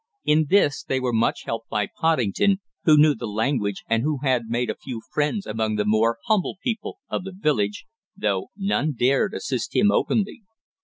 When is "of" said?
7.07-7.23